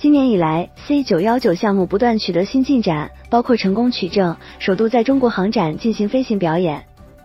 [0.00, 6.82] 今年以来，C 九幺九项目不断取得新进展，包括成功取证，首度在中国航展进行飞行表演。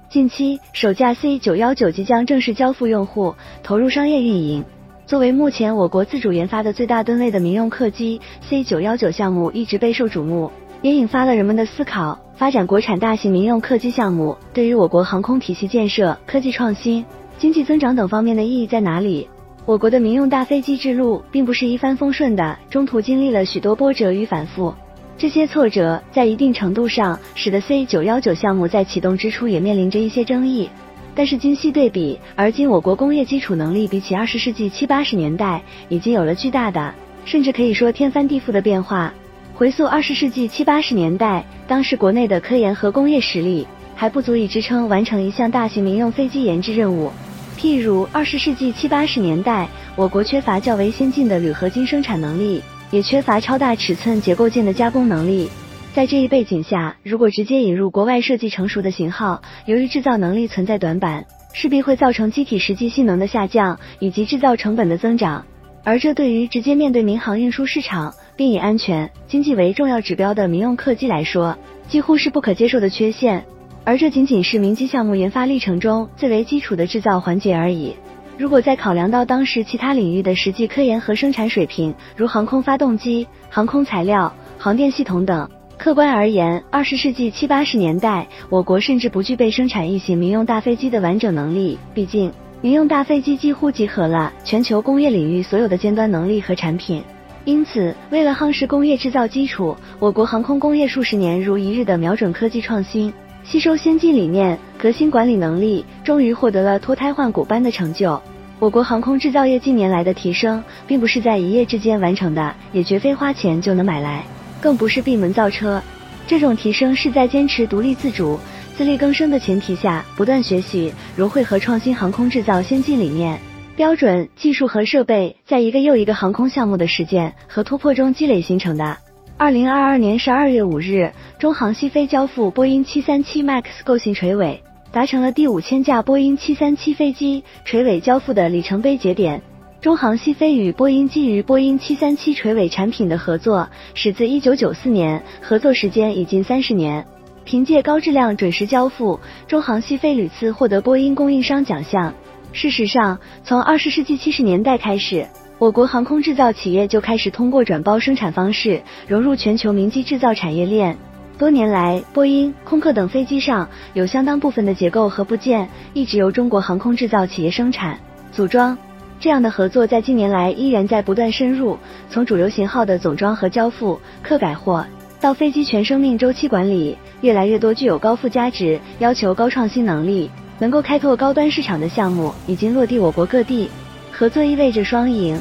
[0.10, 3.34] 近期，首架 C 九幺九即将正式交付用户，
[3.64, 4.66] 投入商业运营。
[5.06, 10.52] 作为目前我国自主研发的最大吨位的民用客机，C 九幺九项目一直备受瞩目，
[10.82, 17.06] 也引发了人们的思考：发展国产大型民用客机项目，对于我国航空体系建设、科技创新、
[17.38, 19.30] 经济增长等方面的意义在哪里？
[19.66, 24.72] 我国的民用大飞机之路并不是一帆风顺的，中途经历了许多波折与反复。
[25.18, 30.70] 这些挫折在一定程度上使得 C 九幺九项目在启动之初也面临着一些争议。
[31.16, 36.94] 但是今昔对比，而今我国工业基础能力比起二十世纪七八十年代已经有了巨大的，
[37.26, 39.12] 甚至可以说天翻地覆的变化。
[39.56, 47.12] 回溯二十世纪七八十年代，当时国内的科研和工业实力还不足以支撑完成一项大型民用飞机研制任务。
[47.58, 55.50] 譬如二十世纪七八十年代，我国缺乏较为先进的铝合金生产能力，也缺乏超大尺寸结构件的加工能力。
[55.94, 65.46] 在这一背景下，如果直接引入国外设计成熟的型号，由于制造能力存在短板，势必会造成机体实际性能的下降以及制造成本的增长。
[65.86, 73.46] 而这对于直接面对民航运输市场，并以安全、经济为重要指标的民用客机来说，几乎是不可接受的缺陷。
[73.86, 77.96] 而这仅仅是民机项目研发历程中最为基础的制造环节而已。
[78.36, 85.48] 如果再考量到当时其他领域的实际科研和生产水平，如航空发动机、航空材料、航电系统等，
[85.78, 91.78] 客观而言，二十世纪七八十年代，我国甚至不具备生产一型民用大飞机的完整能力。
[91.94, 97.04] 毕竟，民用大飞机几乎集合了全球工业领域所有的尖端能力和产品。
[97.46, 103.14] 因此，为了夯实工业制造基础，我国航空工业数十年如一日的瞄准科技创新。
[103.46, 108.20] 吸收先进理念、革新管理能力，终于获得了脱胎换骨般的成就。
[108.58, 114.26] 我国航空制造业近年来的提升，并不是在一夜之间完成的，也绝非花钱就能买来，
[114.60, 115.80] 更不是闭门造车。
[116.26, 118.40] 这种提升是在坚持独立自主、
[118.76, 123.40] 自力更生的前提下，不断学习、融汇和创新航空制造先进理念、
[123.76, 128.98] 标准、技术和设备，在一个又一个航空项目的实践和突破中积累形成的。
[129.38, 134.64] 二零二二年十二月五日，中航西飞交付波音七三七 MAX 构型垂尾，
[134.94, 139.42] 达成了第五千架波音七三七飞机垂尾交付的里程碑节点。
[139.82, 147.06] 中航西飞与波音基于波音七三七垂尾产品的合作始自一九九四年，合作时间已近三十年。
[147.44, 149.20] 凭借高质量、准时交付，
[149.50, 152.14] 中航西飞屡次获得波音供应商奖项。
[152.54, 155.28] 事实上，从二十世纪七十年代开始。
[155.58, 160.98] 我国航空制造企业就开始通过转包生产方式融入全球民机制造产业链。
[161.38, 167.98] 多年来，波音、空客等飞机上有相当部分的结构和部件一直由中国航空制造企业生产
[168.34, 168.78] 组装。
[169.18, 171.78] 这样的合作在近年来依然在不断深入，
[172.10, 174.86] 从主流型号的总装和交付、客改货，
[175.22, 180.30] 到飞机全生命周期管理，越来越多具有高附加值、要求高创新能力、
[180.60, 183.70] 能够开拓高端市场的项目已经落地我国各地。
[184.18, 185.38] 合作意味着双赢。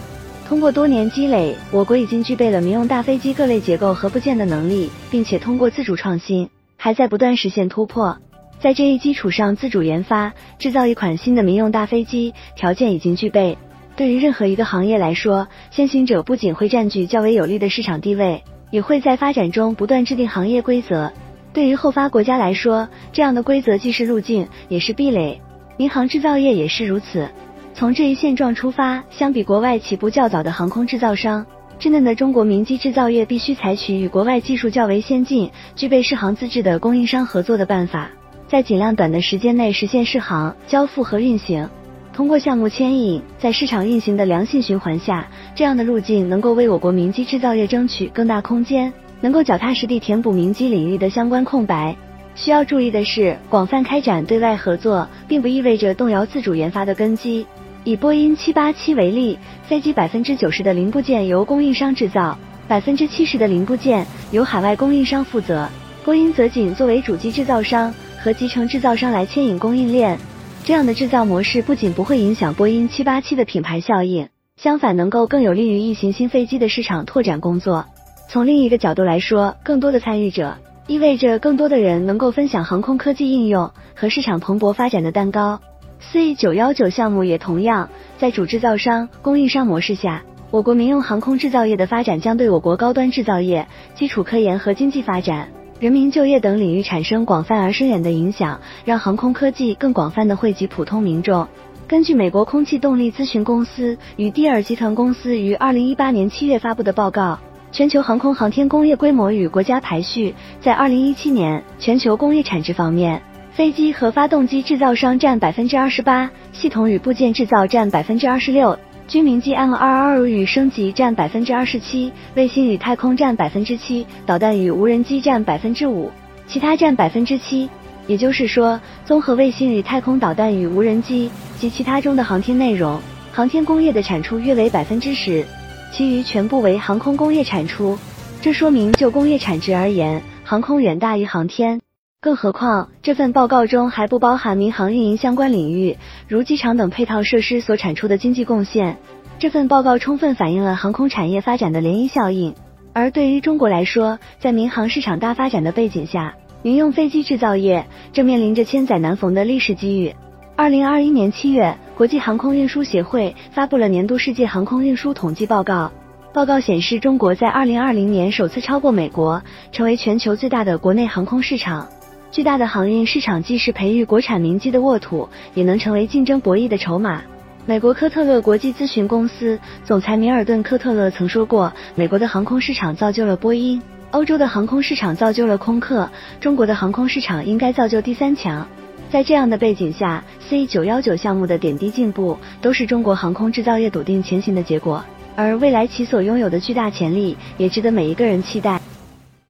[0.49, 8.19] 通过多年积累，我国已经具备了民用大飞机各类结构和部件的能力，并且通过自主创新，还在不断实现突破。
[8.59, 13.57] 在这一基础上，自主研发制造一款新的民用大飞机，条件已经具备。
[13.95, 18.43] 对于任何一个行业来说，先行者不仅会占据较为有利的市场地位，
[18.73, 21.13] 也会在发展中不断制定行业规则。
[21.53, 25.41] 对于后发国家来说，这样的规则既是路径，也是壁垒。
[25.77, 27.29] 民航制造业也是如此。
[27.77, 31.45] 从这一现状出发，相比国外起步较早的航空制造商，
[31.81, 38.09] 稚嫩的中国民机制造业必须采取与国外技术较为先进、具备适航资质的供应商合作的办法，
[38.47, 41.69] 在尽量短的时间内实现适航、交付和运行。
[42.13, 45.27] 通过项目牵引，在市场运行的良性循环下，
[45.57, 51.97] 这样的路径能够为我国民机制造业争取更大空间，能够脚踏实地填补民机领域的相关空白。
[52.37, 57.45] 需要注意的是，广泛开展对外合作，并不意味着动摇自主研发的根基。
[57.85, 65.69] 以波音七八七为例，飞机百分之九十的零部件由供应商制造，百分之七十的零部件由海外供应商负责。
[66.03, 70.19] 波音则仅作为主机制造商和集成制造商来牵引供应链。
[70.65, 74.27] 这样的制造模式不仅不会影响波音七八七的品牌效应，
[74.57, 77.85] 相反能够更有利于异型新飞机的市场拓展工作。
[78.31, 85.61] 从另一个角度来说，更多的参与者意味着更多的人能够分享航空科技应用和市场蓬勃发展的蛋糕。
[86.01, 87.89] C 九幺九项目也同样
[88.19, 95.49] 在主制造商、供应商模式下，我国民用航空制造业的发展将对我国高端制造业、基础科研和经济发展、
[95.81, 101.47] 人民就业等领域产生广泛而深远的影响，让航空科技更广泛的惠及普通民众。
[101.87, 107.39] 根据美国空气动力咨询公司与蒂尔集团公司于二零一八年七月发布的报告，
[107.73, 113.21] 全球航空航天工业规模与国家排序，在二零一七年全球工业产值方面，
[113.55, 126.11] 飞机和发动机制造商占百分之二十八，系统与部件制造占百分之二十六，军民机 M 二二与升级占百分之二十七，卫星与太空占百分之七，导弹与无人机占百分之五，
[126.49, 127.71] 其他占百分之七。
[128.09, 133.01] 也就是说，综合卫星与太空导弹与无人机及其他中的航天内容，
[133.31, 135.47] 航天工业的产出约为百分之十，
[135.93, 137.97] 其余全部为航空工业产出。
[138.43, 141.81] 这说明就工业产值而言，航空远大于航天。
[142.25, 148.97] 更何况，这份报告中还不包含民航运营相关领域，如机场等配套设施所产出的经济贡献。
[149.39, 152.55] 这份报告充分反映了航空产业发展的涟漪效应。
[152.95, 157.85] 而对于中国来说，在民航市场大发展的背景下，民用飞机制造业
[158.15, 160.17] 正面临着千载难逢的历史机遇。
[160.57, 165.93] 二零二一年七月，国际航空运输协会发布了年度世界航空运输统计报告。
[166.33, 169.43] 报告显示，中国在二零二零年首次超过美国，
[169.73, 171.87] 成为全球最大的国内航空市场。
[172.35, 177.23] 巨大的航运市场既是培育国产民机的沃土，也能成为竞争博弈的筹码。
[177.65, 186.11] 美国科特勒国际咨询公司总裁米尔顿·科特勒曾说过：“美国的航空市场造就了波音。”欧洲的航空市场造就了空客，
[186.41, 188.67] 中国的航空市场应该造就第三强。
[189.13, 195.05] 在这样的背景下，C 九幺九项目的点滴进步，都是中国航空制造业笃定前行的结果。
[195.37, 198.81] 而未来其所拥有的巨大潜力，也值得每一个人期待。